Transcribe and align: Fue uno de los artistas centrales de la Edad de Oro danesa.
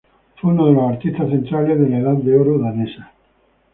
Fue 0.37 0.49
uno 0.49 0.65
de 0.65 0.73
los 0.73 0.93
artistas 0.93 1.29
centrales 1.29 1.79
de 1.79 1.87
la 1.87 1.99
Edad 1.99 2.13
de 2.15 2.35
Oro 2.35 2.57
danesa. 2.57 3.11